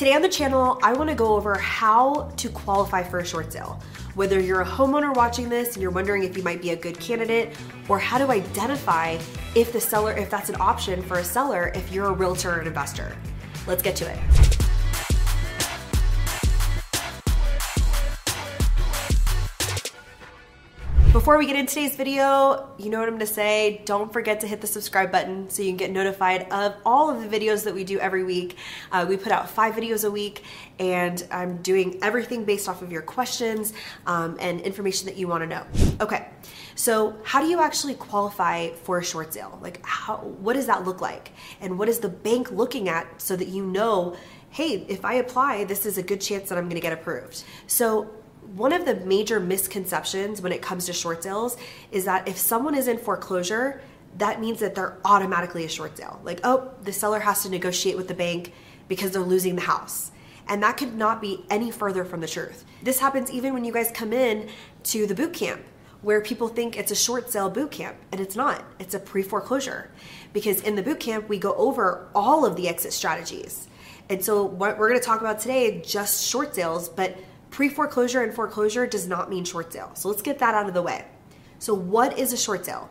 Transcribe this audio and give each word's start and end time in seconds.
Today 0.00 0.14
on 0.14 0.22
the 0.22 0.30
channel, 0.30 0.78
I 0.82 0.94
wanna 0.94 1.14
go 1.14 1.36
over 1.36 1.58
how 1.58 2.32
to 2.38 2.48
qualify 2.48 3.02
for 3.02 3.18
a 3.18 3.26
short 3.26 3.52
sale. 3.52 3.78
Whether 4.14 4.40
you're 4.40 4.62
a 4.62 4.66
homeowner 4.66 5.14
watching 5.14 5.50
this 5.50 5.74
and 5.74 5.82
you're 5.82 5.90
wondering 5.90 6.22
if 6.22 6.38
you 6.38 6.42
might 6.42 6.62
be 6.62 6.70
a 6.70 6.76
good 6.76 6.98
candidate, 6.98 7.54
or 7.86 7.98
how 7.98 8.16
to 8.16 8.26
identify 8.30 9.18
if 9.54 9.74
the 9.74 9.80
seller, 9.82 10.16
if 10.16 10.30
that's 10.30 10.48
an 10.48 10.56
option 10.58 11.02
for 11.02 11.18
a 11.18 11.22
seller 11.22 11.70
if 11.74 11.92
you're 11.92 12.06
a 12.06 12.12
realtor 12.12 12.52
or 12.52 12.60
an 12.60 12.66
investor. 12.66 13.14
Let's 13.66 13.82
get 13.82 13.94
to 13.96 14.10
it. 14.10 14.49
Before 21.12 21.38
we 21.38 21.46
get 21.46 21.56
into 21.56 21.74
today's 21.74 21.96
video, 21.96 22.68
you 22.78 22.88
know 22.88 23.00
what 23.00 23.08
I'm 23.08 23.14
gonna 23.14 23.26
say. 23.26 23.82
Don't 23.84 24.12
forget 24.12 24.38
to 24.42 24.46
hit 24.46 24.60
the 24.60 24.68
subscribe 24.68 25.10
button 25.10 25.50
so 25.50 25.60
you 25.60 25.70
can 25.70 25.76
get 25.76 25.90
notified 25.90 26.46
of 26.52 26.76
all 26.86 27.10
of 27.10 27.28
the 27.28 27.36
videos 27.36 27.64
that 27.64 27.74
we 27.74 27.82
do 27.82 27.98
every 27.98 28.22
week. 28.22 28.56
Uh, 28.92 29.04
we 29.08 29.16
put 29.16 29.32
out 29.32 29.50
five 29.50 29.74
videos 29.74 30.06
a 30.06 30.10
week, 30.10 30.44
and 30.78 31.26
I'm 31.32 31.56
doing 31.62 31.98
everything 32.00 32.44
based 32.44 32.68
off 32.68 32.80
of 32.80 32.92
your 32.92 33.02
questions 33.02 33.72
um, 34.06 34.36
and 34.38 34.60
information 34.60 35.06
that 35.06 35.16
you 35.16 35.26
wanna 35.26 35.46
know. 35.46 35.66
Okay, 36.00 36.28
so 36.76 37.16
how 37.24 37.40
do 37.40 37.48
you 37.48 37.60
actually 37.60 37.94
qualify 37.94 38.70
for 38.84 39.00
a 39.00 39.04
short 39.04 39.34
sale? 39.34 39.58
Like, 39.60 39.84
how, 39.84 40.18
what 40.18 40.52
does 40.52 40.66
that 40.66 40.84
look 40.84 41.00
like? 41.00 41.32
And 41.60 41.76
what 41.76 41.88
is 41.88 41.98
the 41.98 42.08
bank 42.08 42.52
looking 42.52 42.88
at 42.88 43.20
so 43.20 43.34
that 43.34 43.48
you 43.48 43.66
know 43.66 44.16
hey, 44.52 44.84
if 44.88 45.04
I 45.04 45.14
apply, 45.14 45.64
this 45.64 45.86
is 45.86 45.96
a 45.96 46.02
good 46.02 46.20
chance 46.20 46.48
that 46.48 46.58
I'm 46.58 46.68
gonna 46.68 46.80
get 46.80 46.92
approved. 46.92 47.44
So 47.68 48.10
one 48.56 48.72
of 48.72 48.84
the 48.84 48.96
major 48.96 49.38
misconceptions 49.38 50.42
when 50.42 50.52
it 50.52 50.60
comes 50.60 50.86
to 50.86 50.92
short 50.92 51.22
sales 51.22 51.56
is 51.92 52.04
that 52.06 52.26
if 52.26 52.36
someone 52.36 52.74
is 52.74 52.88
in 52.88 52.98
foreclosure, 52.98 53.80
that 54.18 54.40
means 54.40 54.60
that 54.60 54.74
they're 54.74 54.98
automatically 55.04 55.64
a 55.64 55.68
short 55.68 55.96
sale. 55.96 56.20
Like, 56.24 56.40
oh, 56.42 56.72
the 56.82 56.92
seller 56.92 57.20
has 57.20 57.42
to 57.44 57.48
negotiate 57.48 57.96
with 57.96 58.08
the 58.08 58.14
bank 58.14 58.52
because 58.88 59.12
they're 59.12 59.22
losing 59.22 59.54
the 59.54 59.62
house. 59.62 60.10
And 60.48 60.62
that 60.64 60.76
could 60.76 60.96
not 60.96 61.20
be 61.20 61.44
any 61.48 61.70
further 61.70 62.04
from 62.04 62.20
the 62.20 62.26
truth. 62.26 62.64
This 62.82 62.98
happens 62.98 63.30
even 63.30 63.54
when 63.54 63.64
you 63.64 63.72
guys 63.72 63.92
come 63.94 64.12
in 64.12 64.48
to 64.84 65.06
the 65.06 65.14
boot 65.14 65.32
camp 65.32 65.62
where 66.02 66.20
people 66.20 66.48
think 66.48 66.76
it's 66.76 66.90
a 66.90 66.96
short 66.96 67.30
sale 67.30 67.50
boot 67.50 67.70
camp 67.70 67.96
and 68.10 68.20
it's 68.20 68.34
not. 68.34 68.64
It's 68.80 68.94
a 68.94 68.98
pre-foreclosure. 68.98 69.90
Because 70.32 70.60
in 70.62 70.74
the 70.74 70.82
boot 70.82 70.98
camp 70.98 71.28
we 71.28 71.38
go 71.38 71.54
over 71.54 72.08
all 72.14 72.44
of 72.44 72.56
the 72.56 72.68
exit 72.68 72.92
strategies. 72.92 73.68
And 74.08 74.24
so 74.24 74.42
what 74.42 74.76
we're 74.76 74.88
going 74.88 74.98
to 74.98 75.06
talk 75.06 75.20
about 75.20 75.38
today 75.38 75.80
just 75.82 76.26
short 76.26 76.54
sales, 76.54 76.88
but 76.88 77.16
Pre 77.50 77.68
foreclosure 77.68 78.22
and 78.22 78.32
foreclosure 78.32 78.86
does 78.86 79.06
not 79.06 79.28
mean 79.28 79.44
short 79.44 79.72
sale. 79.72 79.90
So 79.94 80.08
let's 80.08 80.22
get 80.22 80.38
that 80.38 80.54
out 80.54 80.68
of 80.68 80.74
the 80.74 80.82
way. 80.82 81.04
So, 81.58 81.74
what 81.74 82.18
is 82.18 82.32
a 82.32 82.36
short 82.36 82.64
sale? 82.64 82.88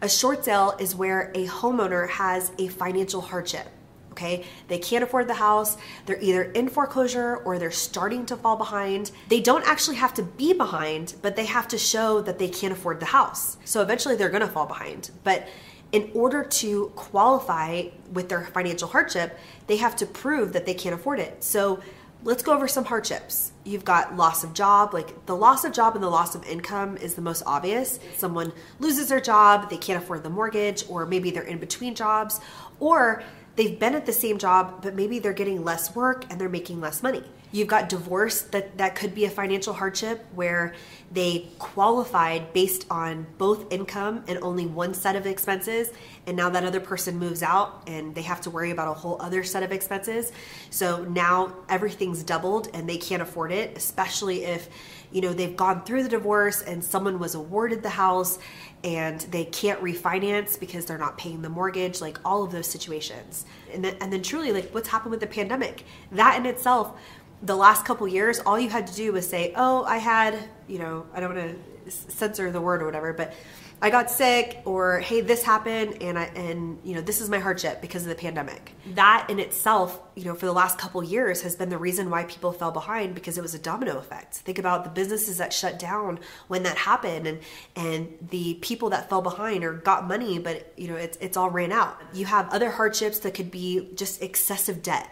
A 0.00 0.08
short 0.08 0.44
sale 0.44 0.74
is 0.78 0.94
where 0.94 1.32
a 1.34 1.46
homeowner 1.46 2.08
has 2.08 2.52
a 2.58 2.68
financial 2.68 3.20
hardship. 3.20 3.66
Okay, 4.12 4.46
they 4.68 4.78
can't 4.78 5.04
afford 5.04 5.28
the 5.28 5.34
house, 5.34 5.76
they're 6.06 6.20
either 6.22 6.44
in 6.44 6.70
foreclosure 6.70 7.36
or 7.44 7.58
they're 7.58 7.70
starting 7.70 8.24
to 8.26 8.36
fall 8.36 8.56
behind. 8.56 9.10
They 9.28 9.42
don't 9.42 9.66
actually 9.68 9.96
have 9.96 10.14
to 10.14 10.22
be 10.22 10.54
behind, 10.54 11.16
but 11.20 11.36
they 11.36 11.44
have 11.44 11.68
to 11.68 11.76
show 11.76 12.22
that 12.22 12.38
they 12.38 12.48
can't 12.48 12.72
afford 12.72 12.98
the 12.98 13.06
house. 13.06 13.58
So 13.66 13.82
eventually 13.82 14.16
they're 14.16 14.30
gonna 14.30 14.48
fall 14.48 14.64
behind. 14.64 15.10
But 15.22 15.46
in 15.92 16.10
order 16.14 16.42
to 16.42 16.92
qualify 16.96 17.88
with 18.10 18.30
their 18.30 18.44
financial 18.46 18.88
hardship, 18.88 19.38
they 19.66 19.76
have 19.76 19.96
to 19.96 20.06
prove 20.06 20.54
that 20.54 20.64
they 20.64 20.74
can't 20.74 20.94
afford 20.94 21.18
it. 21.18 21.44
So 21.44 21.80
let's 22.26 22.42
go 22.42 22.52
over 22.52 22.66
some 22.66 22.84
hardships. 22.84 23.52
You've 23.62 23.84
got 23.84 24.16
loss 24.16 24.42
of 24.42 24.52
job, 24.52 24.92
like 24.92 25.26
the 25.26 25.36
loss 25.36 25.64
of 25.64 25.72
job 25.72 25.94
and 25.94 26.02
the 26.02 26.10
loss 26.10 26.34
of 26.34 26.44
income 26.44 26.96
is 26.96 27.14
the 27.14 27.22
most 27.22 27.44
obvious. 27.46 28.00
Someone 28.16 28.52
loses 28.80 29.08
their 29.08 29.20
job, 29.20 29.70
they 29.70 29.76
can't 29.76 30.02
afford 30.02 30.24
the 30.24 30.30
mortgage, 30.30 30.84
or 30.88 31.06
maybe 31.06 31.30
they're 31.30 31.44
in 31.44 31.58
between 31.58 31.94
jobs, 31.94 32.40
or 32.80 33.22
they've 33.56 33.78
been 33.78 33.94
at 33.94 34.06
the 34.06 34.12
same 34.12 34.38
job, 34.38 34.82
but 34.82 34.94
maybe 34.94 35.18
they're 35.18 35.32
getting 35.32 35.64
less 35.64 35.94
work 35.94 36.24
and 36.30 36.40
they're 36.40 36.48
making 36.48 36.80
less 36.80 37.02
money. 37.02 37.24
You've 37.52 37.68
got 37.68 37.88
divorce 37.88 38.42
that 38.42 38.76
that 38.78 38.96
could 38.96 39.14
be 39.14 39.24
a 39.24 39.30
financial 39.30 39.72
hardship 39.72 40.26
where 40.34 40.74
they 41.12 41.48
qualified 41.58 42.52
based 42.52 42.86
on 42.90 43.26
both 43.38 43.72
income 43.72 44.24
and 44.26 44.38
only 44.42 44.66
one 44.66 44.92
set 44.92 45.16
of 45.16 45.26
expenses 45.26 45.92
and 46.26 46.36
now 46.36 46.50
that 46.50 46.64
other 46.64 46.80
person 46.80 47.16
moves 47.18 47.42
out 47.42 47.82
and 47.86 48.14
they 48.14 48.22
have 48.22 48.40
to 48.42 48.50
worry 48.50 48.72
about 48.72 48.88
a 48.88 48.92
whole 48.92 49.16
other 49.22 49.44
set 49.44 49.62
of 49.62 49.70
expenses. 49.70 50.32
So 50.70 51.04
now 51.04 51.54
everything's 51.68 52.24
doubled 52.24 52.68
and 52.74 52.88
they 52.88 52.98
can't 52.98 53.22
afford 53.22 53.52
it, 53.52 53.76
especially 53.76 54.44
if 54.44 54.68
you 55.12 55.20
know 55.20 55.32
they've 55.32 55.56
gone 55.56 55.84
through 55.84 56.02
the 56.02 56.08
divorce 56.08 56.62
and 56.62 56.82
someone 56.82 57.20
was 57.20 57.36
awarded 57.36 57.82
the 57.82 57.90
house 57.90 58.38
and 58.86 59.20
they 59.32 59.44
can't 59.44 59.82
refinance 59.82 60.58
because 60.58 60.86
they're 60.86 60.96
not 60.96 61.18
paying 61.18 61.42
the 61.42 61.48
mortgage 61.48 62.00
like 62.00 62.20
all 62.24 62.44
of 62.44 62.52
those 62.52 62.68
situations. 62.68 63.44
And 63.74 63.84
then, 63.84 63.96
and 64.00 64.12
then 64.12 64.22
truly 64.22 64.52
like 64.52 64.70
what's 64.72 64.88
happened 64.88 65.10
with 65.10 65.18
the 65.20 65.26
pandemic? 65.26 65.84
That 66.12 66.36
in 66.38 66.46
itself 66.46 66.96
the 67.42 67.56
last 67.56 67.84
couple 67.84 68.06
years, 68.06 68.38
all 68.38 68.58
you 68.58 68.70
had 68.70 68.86
to 68.86 68.94
do 68.94 69.12
was 69.12 69.28
say, 69.28 69.52
"Oh, 69.56 69.84
I 69.84 69.98
had, 69.98 70.38
you 70.68 70.78
know, 70.78 71.04
I 71.12 71.20
don't 71.20 71.34
want 71.34 71.58
to 71.84 71.90
censor 71.90 72.50
the 72.52 72.60
word 72.60 72.80
or 72.80 72.86
whatever, 72.86 73.12
but 73.12 73.34
I 73.80 73.90
got 73.90 74.10
sick 74.10 74.62
or 74.64 75.00
hey, 75.00 75.20
this 75.20 75.42
happened 75.42 76.02
and 76.02 76.18
I 76.18 76.24
and 76.24 76.78
you 76.82 76.94
know, 76.94 77.00
this 77.00 77.20
is 77.20 77.28
my 77.28 77.38
hardship 77.38 77.80
because 77.80 78.02
of 78.02 78.08
the 78.08 78.14
pandemic." 78.14 78.72
That 78.94 79.26
in 79.28 79.38
itself, 79.38 80.00
you 80.14 80.24
know, 80.24 80.34
for 80.34 80.46
the 80.46 80.52
last 80.52 80.78
couple 80.78 81.02
years 81.02 81.42
has 81.42 81.56
been 81.56 81.68
the 81.68 81.78
reason 81.78 82.10
why 82.10 82.24
people 82.24 82.52
fell 82.52 82.70
behind 82.70 83.14
because 83.14 83.36
it 83.36 83.42
was 83.42 83.54
a 83.54 83.58
domino 83.58 83.98
effect. 83.98 84.36
Think 84.36 84.58
about 84.58 84.84
the 84.84 84.90
businesses 84.90 85.38
that 85.38 85.52
shut 85.52 85.78
down 85.78 86.20
when 86.48 86.62
that 86.62 86.78
happened 86.78 87.26
and 87.26 87.40
and 87.74 88.28
the 88.30 88.54
people 88.54 88.90
that 88.90 89.08
fell 89.08 89.22
behind 89.22 89.64
or 89.64 89.72
got 89.72 90.06
money 90.06 90.38
but, 90.38 90.72
you 90.76 90.88
know, 90.88 90.96
it's 90.96 91.18
it's 91.20 91.36
all 91.36 91.50
ran 91.50 91.72
out. 91.72 92.00
You 92.12 92.26
have 92.26 92.48
other 92.50 92.70
hardships 92.70 93.18
that 93.20 93.34
could 93.34 93.50
be 93.50 93.90
just 93.94 94.22
excessive 94.22 94.82
debt 94.82 95.10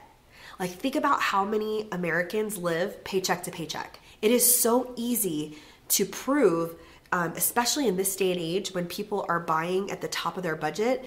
like, 0.58 0.70
think 0.70 0.96
about 0.96 1.20
how 1.20 1.44
many 1.44 1.88
Americans 1.90 2.56
live 2.58 3.02
paycheck 3.04 3.42
to 3.44 3.50
paycheck. 3.50 3.98
It 4.22 4.30
is 4.30 4.60
so 4.60 4.92
easy 4.96 5.58
to 5.88 6.06
prove, 6.06 6.76
um, 7.14 7.32
especially 7.36 7.86
in 7.86 7.96
this 7.96 8.16
day 8.16 8.32
and 8.32 8.40
age 8.40 8.74
when 8.74 8.86
people 8.86 9.24
are 9.28 9.38
buying 9.38 9.88
at 9.92 10.00
the 10.00 10.08
top 10.08 10.36
of 10.36 10.42
their 10.42 10.56
budget, 10.56 11.04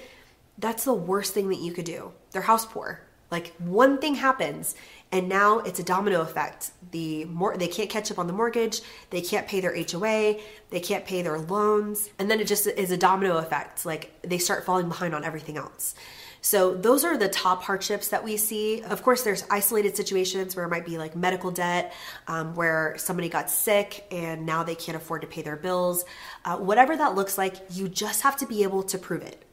that's 0.57 0.85
the 0.85 0.93
worst 0.93 1.33
thing 1.33 1.49
that 1.49 1.59
you 1.59 1.73
could 1.73 1.83
do. 1.83 2.13
They're 2.31 2.43
house 2.43 2.65
poor. 2.65 3.01
Like 3.29 3.53
one 3.57 3.99
thing 3.99 4.15
happens 4.15 4.75
and 5.11 5.29
now 5.29 5.59
it's 5.59 5.79
a 5.79 5.83
domino 5.83 6.21
effect. 6.21 6.71
The 6.91 7.25
more 7.25 7.55
they 7.55 7.67
can't 7.67 7.89
catch 7.89 8.11
up 8.11 8.19
on 8.19 8.27
the 8.27 8.33
mortgage, 8.33 8.81
they 9.09 9.21
can't 9.21 9.47
pay 9.47 9.61
their 9.61 9.75
HOA, 9.75 10.39
they 10.69 10.79
can't 10.79 11.05
pay 11.05 11.21
their 11.21 11.39
loans, 11.39 12.09
and 12.19 12.29
then 12.29 12.39
it 12.39 12.47
just 12.47 12.67
is 12.67 12.91
a 12.91 12.97
domino 12.97 13.37
effect. 13.37 13.85
Like 13.85 14.13
they 14.21 14.37
start 14.37 14.65
falling 14.65 14.87
behind 14.87 15.15
on 15.15 15.23
everything 15.23 15.57
else. 15.57 15.95
So 16.41 16.75
those 16.75 17.03
are 17.03 17.17
the 17.17 17.29
top 17.29 17.63
hardships 17.63 18.09
that 18.09 18.23
we 18.23 18.37
see. 18.37 18.81
Of 18.83 19.01
course, 19.01 19.23
there's 19.23 19.43
isolated 19.49 19.97
situations 19.97 20.55
where 20.55 20.65
it 20.65 20.69
might 20.69 20.85
be 20.85 20.97
like 20.97 21.15
medical 21.15 21.51
debt, 21.51 21.93
um, 22.27 22.55
where 22.55 22.95
somebody 22.97 23.27
got 23.27 23.49
sick 23.49 24.05
and 24.11 24.45
now 24.45 24.63
they 24.63 24.75
can't 24.75 24.95
afford 24.95 25.21
to 25.21 25.27
pay 25.27 25.41
their 25.41 25.55
bills. 25.55 26.05
Uh, 26.45 26.57
whatever 26.57 26.95
that 26.95 27.15
looks 27.15 27.37
like, 27.37 27.55
you 27.71 27.89
just 27.89 28.21
have 28.21 28.37
to 28.37 28.45
be 28.45 28.63
able 28.63 28.83
to 28.83 28.97
prove 28.97 29.23
it. 29.23 29.43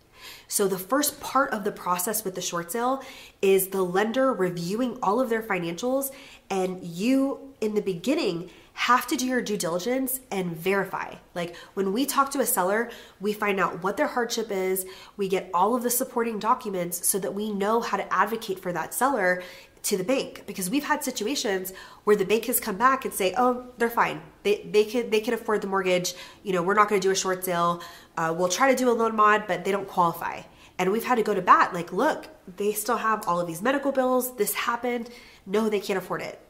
So, 0.49 0.69
the 0.69 0.78
first 0.78 1.21
part 1.21 1.50
of 1.50 1.65
the 1.65 1.72
process 1.72 2.25
with 2.25 2.34
the 2.34 2.41
short 2.41 2.72
sale 2.72 3.03
is 3.43 3.69
the 3.69 3.82
lender 3.82 4.32
reviewing 4.32 4.99
all 5.03 5.21
of 5.21 5.31
their 5.31 5.43
financials, 5.43 6.10
and 6.50 6.82
you 6.82 7.55
in 7.60 7.75
the 7.75 7.82
beginning 7.82 8.50
have 8.74 9.06
to 9.06 9.16
do 9.16 9.24
your 9.24 9.40
due 9.40 9.56
diligence 9.56 10.20
and 10.30 10.56
verify. 10.56 11.14
Like 11.34 11.56
when 11.74 11.92
we 11.92 12.04
talk 12.04 12.30
to 12.32 12.40
a 12.40 12.46
seller, 12.46 12.90
we 13.20 13.32
find 13.32 13.60
out 13.60 13.82
what 13.82 13.96
their 13.96 14.08
hardship 14.08 14.50
is, 14.50 14.84
we 15.16 15.28
get 15.28 15.48
all 15.54 15.74
of 15.74 15.82
the 15.82 15.90
supporting 15.90 16.38
documents 16.40 17.06
so 17.06 17.18
that 17.20 17.32
we 17.32 17.52
know 17.52 17.80
how 17.80 17.96
to 17.96 18.12
advocate 18.12 18.58
for 18.58 18.72
that 18.72 18.92
seller 18.92 19.42
to 19.84 19.96
the 19.96 20.04
bank. 20.04 20.42
Because 20.46 20.70
we've 20.70 20.84
had 20.84 21.04
situations 21.04 21.72
where 22.02 22.16
the 22.16 22.24
bank 22.24 22.46
has 22.46 22.58
come 22.58 22.76
back 22.76 23.04
and 23.04 23.14
say 23.14 23.32
oh 23.36 23.64
they're 23.78 23.88
fine. 23.88 24.20
They, 24.42 24.68
they 24.70 24.84
can 24.84 25.08
they 25.08 25.20
can 25.20 25.34
afford 25.34 25.62
the 25.62 25.68
mortgage. 25.68 26.14
You 26.42 26.52
know 26.52 26.62
we're 26.62 26.74
not 26.74 26.88
going 26.88 27.00
to 27.00 27.06
do 27.06 27.12
a 27.12 27.16
short 27.16 27.44
sale. 27.44 27.80
Uh, 28.16 28.34
we'll 28.36 28.48
try 28.48 28.70
to 28.70 28.76
do 28.76 28.91
a 28.91 28.92
loan 28.92 29.14
mod 29.14 29.44
but 29.46 29.64
they 29.64 29.70
don't 29.70 29.88
qualify. 29.88 30.42
And 30.78 30.91
we've 30.91 31.04
had 31.04 31.14
to 31.14 31.22
go 31.22 31.32
to 31.32 31.42
bat 31.42 31.72
like 31.72 31.92
look 31.92 32.28
they 32.56 32.72
still 32.72 32.98
have 32.98 33.26
all 33.26 33.41
of 33.41 33.46
these 33.46 33.62
medical 33.62 33.92
bills. 33.92 34.36
This 34.36 34.54
happened 34.54 35.10
no 35.47 35.69
they 35.69 35.81
can't 35.81 35.99
afford 35.99 36.22
it 36.22 36.41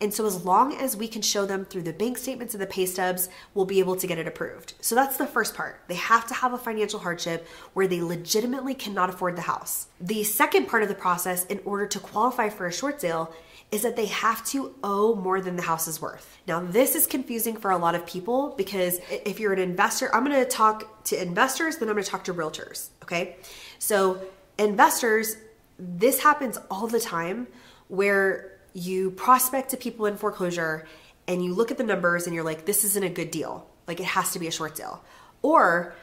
and 0.00 0.12
so, 0.12 0.26
as 0.26 0.44
long 0.44 0.74
as 0.74 0.96
we 0.96 1.08
can 1.08 1.22
show 1.22 1.46
them 1.46 1.64
through 1.64 1.82
the 1.82 1.92
bank 1.92 2.18
statements 2.18 2.52
and 2.54 2.62
the 2.62 2.66
pay 2.66 2.86
stubs, 2.86 3.28
we'll 3.54 3.64
be 3.64 3.78
able 3.78 3.96
to 3.96 4.06
get 4.06 4.18
it 4.18 4.26
approved. 4.26 4.74
So, 4.80 4.94
that's 4.94 5.16
the 5.16 5.26
first 5.26 5.54
part. 5.54 5.82
They 5.88 5.94
have 5.94 6.26
to 6.28 6.34
have 6.34 6.52
a 6.52 6.58
financial 6.58 7.00
hardship 7.00 7.46
where 7.74 7.86
they 7.86 8.02
legitimately 8.02 8.74
cannot 8.74 9.08
afford 9.08 9.36
the 9.36 9.42
house. 9.42 9.86
The 10.00 10.24
second 10.24 10.66
part 10.66 10.82
of 10.82 10.88
the 10.88 10.94
process, 10.94 11.46
in 11.46 11.60
order 11.64 11.86
to 11.86 12.00
qualify 12.00 12.48
for 12.48 12.66
a 12.66 12.72
short 12.72 13.00
sale, 13.00 13.32
is 13.70 13.82
that 13.82 13.96
they 13.96 14.06
have 14.06 14.44
to 14.46 14.74
owe 14.84 15.14
more 15.14 15.40
than 15.40 15.56
the 15.56 15.62
house 15.62 15.88
is 15.88 16.00
worth. 16.00 16.38
Now, 16.46 16.60
this 16.60 16.94
is 16.94 17.06
confusing 17.06 17.56
for 17.56 17.70
a 17.70 17.78
lot 17.78 17.94
of 17.94 18.06
people 18.06 18.54
because 18.56 19.00
if 19.08 19.40
you're 19.40 19.52
an 19.52 19.58
investor, 19.58 20.14
I'm 20.14 20.22
gonna 20.22 20.44
talk 20.44 21.04
to 21.04 21.20
investors, 21.20 21.78
then 21.78 21.88
I'm 21.88 21.94
gonna 21.94 22.04
talk 22.04 22.24
to 22.24 22.34
realtors, 22.34 22.90
okay? 23.02 23.36
So, 23.78 24.20
investors, 24.58 25.36
this 25.78 26.22
happens 26.22 26.58
all 26.70 26.86
the 26.86 27.00
time 27.00 27.46
where 27.88 28.53
you 28.74 29.12
prospect 29.12 29.70
to 29.70 29.76
people 29.76 30.04
in 30.06 30.16
foreclosure 30.16 30.86
and 31.26 31.42
you 31.42 31.54
look 31.54 31.70
at 31.70 31.78
the 31.78 31.84
numbers 31.84 32.26
and 32.26 32.34
you're 32.34 32.44
like, 32.44 32.66
this 32.66 32.84
isn't 32.84 33.04
a 33.04 33.08
good 33.08 33.30
deal. 33.30 33.66
Like 33.86 34.00
it 34.00 34.06
has 34.06 34.32
to 34.32 34.38
be 34.38 34.48
a 34.48 34.50
short 34.50 34.76
sale. 34.76 35.02
Or 35.40 35.94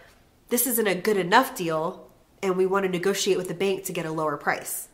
this 0.50 0.66
isn't 0.66 0.88
a 0.88 0.96
good 0.96 1.18
enough 1.18 1.56
deal 1.56 2.10
and 2.42 2.58
we 2.58 2.66
want 2.66 2.86
to 2.86 2.92
negotiate 2.92 3.38
with 3.38 3.50
the 3.50 3.54
bank 3.54 3.84
to 3.86 3.94
get 3.94 4.06
a 4.06 4.12
lower 4.12 4.38
price. 4.38 4.88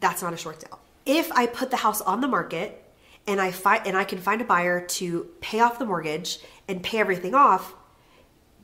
That's 0.00 0.22
not 0.22 0.32
a 0.32 0.36
short 0.36 0.62
sale. 0.62 0.80
If 1.04 1.30
I 1.32 1.46
put 1.46 1.70
the 1.70 1.76
house 1.76 2.00
on 2.00 2.20
the 2.20 2.28
market 2.28 2.84
and 3.26 3.40
I 3.40 3.50
find 3.50 3.86
and 3.86 3.96
I 3.96 4.04
can 4.04 4.18
find 4.18 4.40
a 4.40 4.44
buyer 4.44 4.80
to 4.80 5.28
pay 5.40 5.60
off 5.60 5.78
the 5.78 5.84
mortgage 5.84 6.38
and 6.66 6.82
pay 6.82 6.98
everything 6.98 7.34
off, 7.34 7.74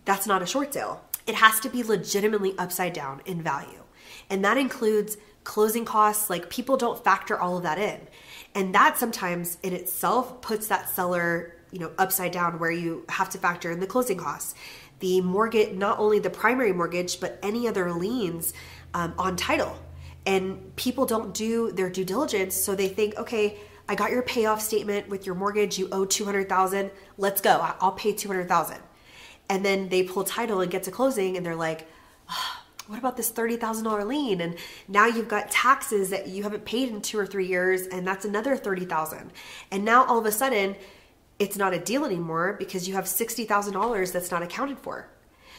that's 0.04 0.26
not 0.26 0.42
a 0.42 0.46
short 0.46 0.72
sale. 0.72 1.04
It 1.26 1.34
has 1.36 1.60
to 1.60 1.68
be 1.68 1.82
legitimately 1.82 2.56
upside 2.56 2.94
down 2.94 3.20
in 3.26 3.42
value. 3.42 3.82
And 4.30 4.44
that 4.44 4.56
includes 4.56 5.16
closing 5.44 5.84
costs, 5.84 6.28
like 6.28 6.50
people 6.50 6.76
don't 6.76 7.02
factor 7.02 7.38
all 7.38 7.56
of 7.56 7.62
that 7.62 7.78
in. 7.78 8.00
And 8.54 8.74
that 8.74 8.98
sometimes 8.98 9.58
in 9.62 9.72
itself 9.72 10.40
puts 10.40 10.66
that 10.68 10.88
seller, 10.88 11.54
you 11.70 11.78
know, 11.78 11.92
upside 11.98 12.32
down 12.32 12.58
where 12.58 12.70
you 12.70 13.04
have 13.08 13.30
to 13.30 13.38
factor 13.38 13.70
in 13.70 13.80
the 13.80 13.86
closing 13.86 14.18
costs. 14.18 14.54
The 15.00 15.20
mortgage, 15.20 15.74
not 15.76 15.98
only 15.98 16.18
the 16.18 16.30
primary 16.30 16.72
mortgage, 16.72 17.20
but 17.20 17.38
any 17.42 17.68
other 17.68 17.92
liens 17.92 18.52
um, 18.94 19.14
on 19.16 19.36
title. 19.36 19.78
And 20.26 20.74
people 20.76 21.06
don't 21.06 21.32
do 21.32 21.70
their 21.72 21.88
due 21.88 22.04
diligence, 22.04 22.54
so 22.54 22.74
they 22.74 22.88
think, 22.88 23.16
okay, 23.16 23.58
I 23.88 23.94
got 23.94 24.10
your 24.10 24.22
payoff 24.22 24.60
statement 24.60 25.08
with 25.08 25.24
your 25.24 25.34
mortgage. 25.34 25.78
You 25.78 25.88
owe 25.92 26.04
two 26.04 26.24
hundred 26.24 26.48
thousand. 26.48 26.90
Let's 27.16 27.40
go. 27.40 27.74
I'll 27.80 27.92
pay 27.92 28.12
two 28.12 28.28
hundred 28.28 28.48
thousand. 28.48 28.78
And 29.48 29.64
then 29.64 29.88
they 29.88 30.02
pull 30.02 30.24
title 30.24 30.60
and 30.60 30.70
get 30.70 30.82
to 30.82 30.90
closing, 30.90 31.36
and 31.36 31.46
they're 31.46 31.56
like, 31.56 31.88
oh, 32.30 32.57
"What 32.88 32.98
about 32.98 33.16
this 33.16 33.30
thirty 33.30 33.56
thousand 33.56 33.84
dollar 33.84 34.04
lien?" 34.04 34.40
And 34.40 34.56
now 34.88 35.06
you've 35.06 35.28
got 35.28 35.50
taxes 35.50 36.10
that 36.10 36.26
you 36.26 36.42
haven't 36.42 36.64
paid 36.64 36.88
in 36.88 37.00
two 37.00 37.18
or 37.18 37.26
three 37.26 37.46
years, 37.46 37.86
and 37.86 38.06
that's 38.06 38.24
another 38.24 38.56
thirty 38.56 38.84
thousand. 38.84 39.30
And 39.70 39.84
now 39.84 40.04
all 40.04 40.18
of 40.18 40.26
a 40.26 40.32
sudden, 40.32 40.74
it's 41.38 41.56
not 41.56 41.72
a 41.74 41.78
deal 41.78 42.04
anymore 42.04 42.56
because 42.58 42.88
you 42.88 42.94
have 42.94 43.06
sixty 43.06 43.44
thousand 43.44 43.74
dollars 43.74 44.10
that's 44.10 44.30
not 44.30 44.42
accounted 44.42 44.78
for. 44.80 45.08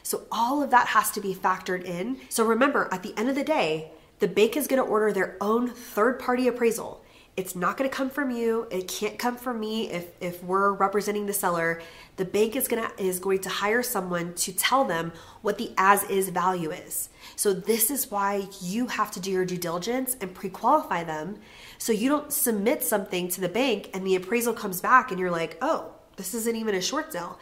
So 0.03 0.23
all 0.31 0.61
of 0.63 0.71
that 0.71 0.87
has 0.87 1.11
to 1.11 1.21
be 1.21 1.33
factored 1.35 1.85
in. 1.85 2.19
So 2.29 2.45
remember, 2.45 2.89
at 2.91 3.03
the 3.03 3.13
end 3.17 3.29
of 3.29 3.35
the 3.35 3.43
day, 3.43 3.91
the 4.19 4.27
bank 4.27 4.57
is 4.57 4.67
going 4.67 4.81
to 4.81 4.89
order 4.89 5.13
their 5.13 5.37
own 5.39 5.69
third 5.69 6.19
party 6.19 6.47
appraisal. 6.47 7.03
It's 7.39 7.55
not 7.55 7.77
going 7.77 7.89
to 7.89 7.95
come 7.95 8.09
from 8.09 8.31
you. 8.31 8.67
It 8.69 8.89
can't 8.89 9.17
come 9.17 9.37
from 9.37 9.61
me 9.61 9.89
if, 9.89 10.07
if 10.19 10.43
we're 10.43 10.73
representing 10.73 11.25
the 11.25 11.31
seller. 11.31 11.81
The 12.17 12.25
bank 12.25 12.57
is 12.57 12.67
going 12.67 12.83
to 12.83 13.01
is 13.01 13.17
going 13.17 13.39
to 13.39 13.49
hire 13.49 13.81
someone 13.81 14.33
to 14.33 14.51
tell 14.51 14.83
them 14.83 15.13
what 15.41 15.57
the 15.57 15.71
as 15.77 16.03
is 16.03 16.27
value 16.27 16.71
is. 16.71 17.07
So 17.37 17.53
this 17.53 17.89
is 17.89 18.11
why 18.11 18.49
you 18.59 18.87
have 18.87 19.09
to 19.11 19.21
do 19.21 19.31
your 19.31 19.45
due 19.45 19.57
diligence 19.57 20.17
and 20.19 20.35
pre-qualify 20.35 21.05
them 21.05 21.37
so 21.77 21.93
you 21.93 22.09
don't 22.09 22.33
submit 22.33 22.83
something 22.83 23.29
to 23.29 23.39
the 23.39 23.47
bank 23.47 23.89
and 23.93 24.05
the 24.05 24.17
appraisal 24.17 24.53
comes 24.53 24.81
back 24.81 25.09
and 25.09 25.17
you're 25.17 25.31
like, 25.31 25.57
"Oh, 25.61 25.93
this 26.17 26.33
isn't 26.33 26.57
even 26.57 26.75
a 26.75 26.81
short 26.81 27.13
sale." 27.13 27.39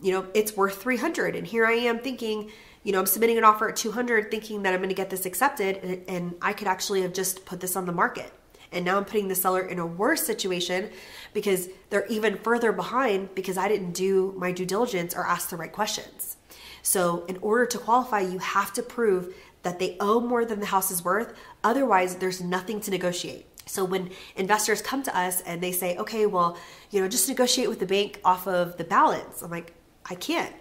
You 0.00 0.12
know, 0.12 0.26
it's 0.34 0.56
worth 0.56 0.80
300 0.80 1.34
and 1.34 1.44
here 1.44 1.66
I 1.66 1.72
am 1.72 1.98
thinking 1.98 2.52
you 2.84 2.92
know, 2.92 3.00
I'm 3.00 3.06
submitting 3.06 3.38
an 3.38 3.44
offer 3.44 3.68
at 3.68 3.74
200 3.74 4.30
thinking 4.30 4.62
that 4.62 4.72
I'm 4.72 4.78
going 4.78 4.88
to 4.88 4.94
get 4.94 5.10
this 5.10 5.26
accepted 5.26 5.78
and, 5.78 6.04
and 6.08 6.34
I 6.40 6.52
could 6.52 6.68
actually 6.68 7.02
have 7.02 7.12
just 7.12 7.44
put 7.44 7.58
this 7.58 7.74
on 7.74 7.86
the 7.86 7.92
market. 7.92 8.32
And 8.72 8.84
now 8.84 8.96
I'm 8.96 9.04
putting 9.04 9.28
the 9.28 9.34
seller 9.34 9.66
in 9.66 9.78
a 9.78 9.86
worse 9.86 10.24
situation 10.24 10.90
because 11.32 11.68
they're 11.90 12.06
even 12.06 12.38
further 12.38 12.72
behind 12.72 13.34
because 13.34 13.56
I 13.56 13.68
didn't 13.68 13.92
do 13.92 14.34
my 14.36 14.52
due 14.52 14.66
diligence 14.66 15.14
or 15.14 15.26
ask 15.26 15.50
the 15.50 15.56
right 15.56 15.72
questions. 15.72 16.36
So, 16.82 17.24
in 17.26 17.38
order 17.38 17.64
to 17.66 17.78
qualify, 17.78 18.20
you 18.20 18.38
have 18.38 18.72
to 18.72 18.82
prove 18.82 19.34
that 19.62 19.78
they 19.78 19.96
owe 20.00 20.20
more 20.20 20.44
than 20.44 20.60
the 20.60 20.66
house 20.66 20.90
is 20.90 21.04
worth. 21.04 21.32
Otherwise, 21.62 22.16
there's 22.16 22.40
nothing 22.40 22.80
to 22.80 22.90
negotiate. 22.90 23.46
So 23.66 23.84
when 23.84 24.10
investors 24.36 24.82
come 24.82 25.02
to 25.04 25.16
us 25.16 25.40
and 25.42 25.62
they 25.62 25.72
say, 25.72 25.96
okay, 25.96 26.26
well, 26.26 26.58
you 26.90 27.00
know, 27.00 27.08
just 27.08 27.28
negotiate 27.28 27.68
with 27.68 27.78
the 27.78 27.86
bank 27.86 28.20
off 28.24 28.46
of 28.46 28.76
the 28.76 28.84
balance, 28.84 29.42
I'm 29.42 29.50
like, 29.50 29.72
I 30.10 30.14
can't 30.14 30.54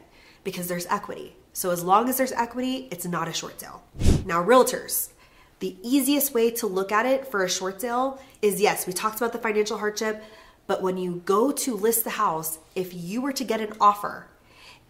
because 0.43 0.67
there's 0.67 0.85
equity. 0.87 1.35
So 1.53 1.71
as 1.71 1.83
long 1.83 2.07
as 2.09 2.17
there's 2.17 2.31
equity, 2.31 2.87
it's 2.91 3.05
not 3.05 3.27
a 3.27 3.33
short 3.33 3.59
sale. 3.59 3.83
Now, 4.25 4.43
realtors, 4.43 5.09
the 5.61 5.77
easiest 5.83 6.33
way 6.33 6.49
to 6.49 6.67
look 6.67 6.91
at 6.91 7.05
it 7.05 7.27
for 7.27 7.43
a 7.43 7.49
short 7.49 7.79
sale 7.79 8.19
is 8.41 8.59
yes, 8.59 8.87
we 8.87 8.93
talked 8.93 9.17
about 9.17 9.31
the 9.31 9.37
financial 9.37 9.77
hardship, 9.77 10.21
but 10.65 10.81
when 10.81 10.97
you 10.97 11.21
go 11.23 11.51
to 11.51 11.75
list 11.75 12.03
the 12.03 12.09
house, 12.09 12.57
if 12.75 12.93
you 12.93 13.21
were 13.21 13.31
to 13.31 13.43
get 13.43 13.61
an 13.61 13.73
offer 13.79 14.27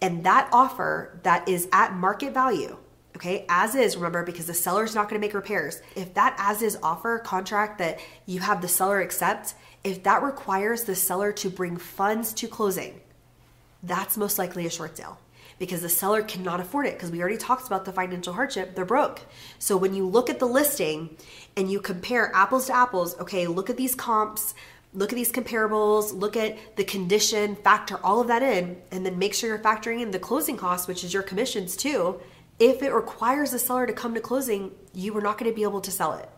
and 0.01 0.23
that 0.23 0.49
offer 0.51 1.19
that 1.23 1.47
is 1.47 1.67
at 1.73 1.93
market 1.93 2.33
value, 2.33 2.77
okay, 3.17 3.45
as 3.49 3.75
is, 3.75 3.97
remember, 3.97 4.23
because 4.23 4.47
the 4.47 4.53
seller's 4.53 4.95
not 4.95 5.09
gonna 5.09 5.19
make 5.19 5.33
repairs, 5.33 5.81
if 5.95 6.13
that 6.13 6.35
as 6.39 6.61
is 6.61 6.77
offer 6.81 7.19
contract 7.19 7.77
that 7.77 7.99
you 8.25 8.39
have 8.39 8.61
the 8.61 8.67
seller 8.67 9.01
accept, 9.01 9.53
if 9.83 10.01
that 10.03 10.23
requires 10.23 10.85
the 10.85 10.95
seller 10.95 11.33
to 11.33 11.49
bring 11.49 11.75
funds 11.75 12.33
to 12.33 12.47
closing, 12.47 13.01
that's 13.83 14.15
most 14.15 14.39
likely 14.39 14.65
a 14.65 14.69
short 14.69 14.95
sale 14.95 15.19
because 15.59 15.81
the 15.81 15.89
seller 15.89 16.21
cannot 16.21 16.59
afford 16.59 16.85
it 16.85 16.93
because 16.93 17.11
we 17.11 17.19
already 17.19 17.37
talked 17.37 17.67
about 17.67 17.85
the 17.85 17.93
financial 17.93 18.33
hardship 18.33 18.75
they're 18.75 18.85
broke. 18.85 19.21
So 19.59 19.77
when 19.77 19.93
you 19.93 20.07
look 20.07 20.29
at 20.29 20.39
the 20.39 20.45
listing 20.45 21.15
and 21.55 21.71
you 21.71 21.79
compare 21.79 22.33
apples 22.35 22.67
to 22.67 22.75
apples 22.75 23.19
okay 23.19 23.47
look 23.47 23.69
at 23.69 23.77
these 23.77 23.95
comps 23.95 24.53
look 24.93 25.11
at 25.11 25.15
these 25.15 25.31
comparables 25.31 26.13
look 26.13 26.35
at 26.35 26.75
the 26.75 26.83
condition 26.83 27.55
factor 27.55 27.99
all 28.03 28.19
of 28.19 28.27
that 28.27 28.43
in 28.43 28.81
and 28.91 29.05
then 29.05 29.17
make 29.17 29.33
sure 29.33 29.49
you're 29.49 29.59
factoring 29.59 30.01
in 30.01 30.11
the 30.11 30.19
closing 30.19 30.57
costs 30.57 30.87
which 30.87 31.03
is 31.03 31.13
your 31.13 31.23
commissions 31.23 31.75
too. 31.75 32.19
If 32.59 32.83
it 32.83 32.93
requires 32.93 33.51
the 33.51 33.59
seller 33.59 33.87
to 33.87 33.93
come 33.93 34.13
to 34.13 34.21
closing 34.21 34.71
you 34.93 35.15
are 35.17 35.21
not 35.21 35.37
going 35.37 35.49
to 35.49 35.55
be 35.55 35.63
able 35.63 35.81
to 35.81 35.91
sell 35.91 36.13
it. 36.13 36.29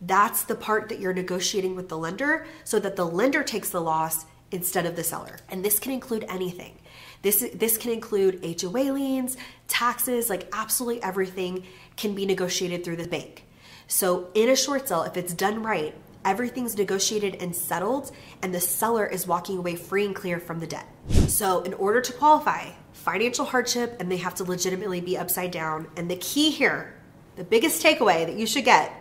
That's 0.00 0.44
the 0.44 0.54
part 0.54 0.88
that 0.88 0.98
you're 0.98 1.12
negotiating 1.12 1.76
with 1.76 1.88
the 1.88 1.98
lender 1.98 2.46
so 2.64 2.80
that 2.80 2.96
the 2.96 3.04
lender 3.04 3.42
takes 3.42 3.68
the 3.68 3.82
loss 3.82 4.24
instead 4.50 4.86
of 4.86 4.96
the 4.96 5.04
seller. 5.04 5.38
And 5.48 5.64
this 5.64 5.78
can 5.78 5.92
include 5.92 6.24
anything 6.28 6.78
this, 7.22 7.46
this 7.54 7.76
can 7.76 7.90
include 7.90 8.44
HOA 8.60 8.92
liens, 8.92 9.36
taxes, 9.68 10.30
like 10.30 10.48
absolutely 10.52 11.02
everything 11.02 11.64
can 11.96 12.14
be 12.14 12.26
negotiated 12.26 12.84
through 12.84 12.96
the 12.96 13.08
bank. 13.08 13.44
So, 13.86 14.28
in 14.34 14.48
a 14.48 14.56
short 14.56 14.88
sale, 14.88 15.02
if 15.02 15.16
it's 15.16 15.34
done 15.34 15.62
right, 15.62 15.94
everything's 16.24 16.76
negotiated 16.76 17.36
and 17.42 17.54
settled, 17.54 18.12
and 18.40 18.54
the 18.54 18.60
seller 18.60 19.04
is 19.04 19.26
walking 19.26 19.58
away 19.58 19.74
free 19.74 20.06
and 20.06 20.14
clear 20.14 20.38
from 20.38 20.60
the 20.60 20.66
debt. 20.66 20.86
So, 21.26 21.62
in 21.62 21.74
order 21.74 22.00
to 22.00 22.12
qualify, 22.12 22.70
financial 22.92 23.44
hardship 23.44 23.96
and 23.98 24.10
they 24.10 24.18
have 24.18 24.34
to 24.36 24.44
legitimately 24.44 25.00
be 25.00 25.16
upside 25.16 25.50
down. 25.50 25.88
And 25.96 26.10
the 26.10 26.16
key 26.16 26.50
here, 26.50 26.94
the 27.36 27.44
biggest 27.44 27.82
takeaway 27.82 28.26
that 28.26 28.36
you 28.36 28.46
should 28.46 28.64
get 28.64 28.92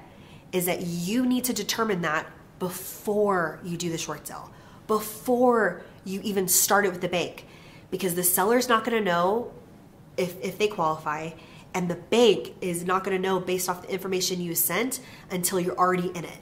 is 0.51 0.65
that 0.65 0.81
you 0.81 1.25
need 1.25 1.43
to 1.45 1.53
determine 1.53 2.01
that 2.01 2.25
before 2.59 3.59
you 3.63 3.77
do 3.77 3.89
the 3.91 3.97
short 3.97 4.27
sale, 4.27 4.51
before 4.87 5.81
you 6.05 6.21
even 6.23 6.47
start 6.47 6.85
it 6.85 6.91
with 6.91 7.01
the 7.01 7.09
bank 7.09 7.45
because 7.91 8.15
the 8.15 8.23
seller's 8.23 8.69
not 8.69 8.83
going 8.83 8.97
to 8.97 9.03
know 9.03 9.51
if, 10.17 10.39
if 10.41 10.57
they 10.57 10.67
qualify 10.67 11.31
and 11.73 11.89
the 11.89 11.95
bank 11.95 12.53
is 12.61 12.83
not 12.83 13.03
going 13.03 13.15
to 13.15 13.21
know 13.21 13.39
based 13.39 13.69
off 13.69 13.83
the 13.83 13.91
information 13.91 14.41
you 14.41 14.55
sent 14.55 14.99
until 15.29 15.59
you're 15.59 15.77
already 15.77 16.09
in 16.09 16.25
it. 16.25 16.39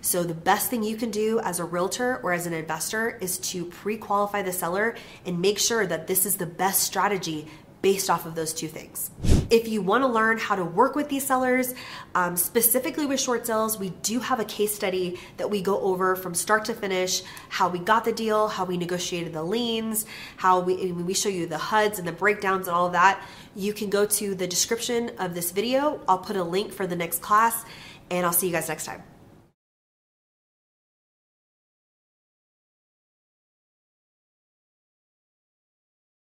So, 0.00 0.22
the 0.22 0.34
best 0.34 0.68
thing 0.68 0.82
you 0.82 0.96
can 0.96 1.10
do 1.10 1.40
as 1.40 1.60
a 1.60 1.64
realtor 1.64 2.20
or 2.22 2.34
as 2.34 2.46
an 2.46 2.52
investor 2.52 3.16
is 3.22 3.38
to 3.38 3.64
pre 3.64 3.96
qualify 3.96 4.42
the 4.42 4.52
seller 4.52 4.96
and 5.24 5.40
make 5.40 5.58
sure 5.58 5.86
that 5.86 6.06
this 6.08 6.26
is 6.26 6.36
the 6.36 6.46
best 6.46 6.82
strategy 6.82 7.46
based 7.80 8.10
off 8.10 8.26
of 8.26 8.34
those 8.34 8.52
two 8.52 8.68
things. 8.68 9.10
If 9.50 9.68
you 9.68 9.82
want 9.82 10.02
to 10.02 10.08
learn 10.08 10.38
how 10.38 10.56
to 10.56 10.64
work 10.64 10.94
with 10.94 11.08
these 11.08 11.24
sellers, 11.24 11.74
um, 12.14 12.36
specifically 12.36 13.06
with 13.06 13.20
short 13.20 13.46
sales, 13.46 13.78
we 13.78 13.90
do 14.02 14.20
have 14.20 14.40
a 14.40 14.44
case 14.44 14.74
study 14.74 15.18
that 15.36 15.50
we 15.50 15.60
go 15.60 15.80
over 15.80 16.16
from 16.16 16.34
start 16.34 16.64
to 16.66 16.74
finish 16.74 17.22
how 17.48 17.68
we 17.68 17.78
got 17.78 18.04
the 18.04 18.12
deal, 18.12 18.48
how 18.48 18.64
we 18.64 18.76
negotiated 18.76 19.32
the 19.32 19.42
liens, 19.42 20.06
how 20.36 20.60
we, 20.60 20.92
we 20.92 21.14
show 21.14 21.28
you 21.28 21.46
the 21.46 21.58
HUDs 21.58 21.98
and 21.98 22.08
the 22.08 22.12
breakdowns 22.12 22.68
and 22.68 22.76
all 22.76 22.86
of 22.86 22.92
that. 22.92 23.22
You 23.54 23.72
can 23.72 23.90
go 23.90 24.06
to 24.06 24.34
the 24.34 24.46
description 24.46 25.10
of 25.18 25.34
this 25.34 25.52
video. 25.52 26.00
I'll 26.08 26.18
put 26.18 26.36
a 26.36 26.44
link 26.44 26.72
for 26.72 26.86
the 26.86 26.96
next 26.96 27.20
class, 27.20 27.64
and 28.10 28.24
I'll 28.24 28.32
see 28.32 28.46
you 28.46 28.52
guys 28.52 28.68
next 28.68 28.86
time. 28.86 29.13